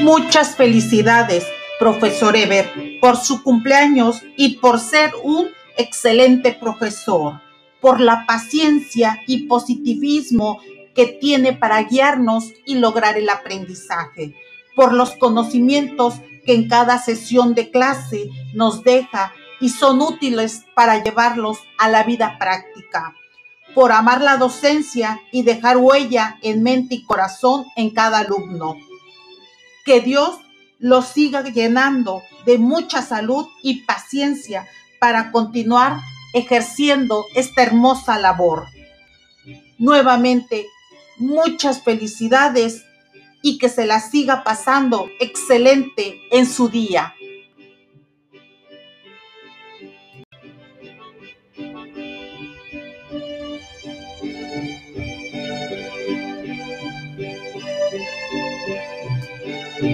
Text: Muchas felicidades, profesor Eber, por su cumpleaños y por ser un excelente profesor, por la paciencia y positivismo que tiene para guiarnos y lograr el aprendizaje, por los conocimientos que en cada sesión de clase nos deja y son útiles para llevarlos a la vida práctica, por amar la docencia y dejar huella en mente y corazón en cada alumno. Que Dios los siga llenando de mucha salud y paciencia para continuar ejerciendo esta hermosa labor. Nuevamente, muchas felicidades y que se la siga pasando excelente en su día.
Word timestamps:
Muchas 0.00 0.56
felicidades, 0.56 1.46
profesor 1.78 2.36
Eber, 2.36 2.70
por 3.00 3.16
su 3.16 3.42
cumpleaños 3.42 4.22
y 4.36 4.56
por 4.56 4.80
ser 4.80 5.12
un 5.22 5.48
excelente 5.76 6.52
profesor, 6.52 7.40
por 7.80 8.00
la 8.00 8.24
paciencia 8.26 9.20
y 9.26 9.46
positivismo 9.46 10.58
que 10.94 11.06
tiene 11.06 11.52
para 11.52 11.82
guiarnos 11.82 12.52
y 12.66 12.76
lograr 12.76 13.16
el 13.16 13.28
aprendizaje, 13.28 14.34
por 14.76 14.92
los 14.92 15.12
conocimientos 15.16 16.14
que 16.44 16.54
en 16.54 16.68
cada 16.68 16.98
sesión 16.98 17.54
de 17.54 17.70
clase 17.70 18.28
nos 18.52 18.82
deja 18.82 19.32
y 19.60 19.70
son 19.70 20.02
útiles 20.02 20.64
para 20.74 21.02
llevarlos 21.02 21.58
a 21.78 21.88
la 21.88 22.02
vida 22.02 22.36
práctica, 22.38 23.14
por 23.74 23.92
amar 23.92 24.20
la 24.20 24.36
docencia 24.36 25.20
y 25.32 25.42
dejar 25.42 25.78
huella 25.78 26.38
en 26.42 26.62
mente 26.62 26.96
y 26.96 27.04
corazón 27.04 27.64
en 27.76 27.90
cada 27.90 28.18
alumno. 28.18 28.76
Que 29.84 30.00
Dios 30.00 30.38
los 30.78 31.06
siga 31.06 31.42
llenando 31.42 32.22
de 32.46 32.58
mucha 32.58 33.02
salud 33.02 33.46
y 33.62 33.82
paciencia 33.82 34.66
para 35.00 35.30
continuar 35.32 36.00
ejerciendo 36.32 37.24
esta 37.34 37.62
hermosa 37.62 38.18
labor. 38.18 38.66
Nuevamente, 39.78 40.66
muchas 41.18 41.82
felicidades 41.82 42.84
y 43.42 43.58
que 43.58 43.68
se 43.68 43.86
la 43.86 44.00
siga 44.00 44.42
pasando 44.42 45.08
excelente 45.20 46.20
en 46.30 46.46
su 46.46 46.68
día. 46.68 47.14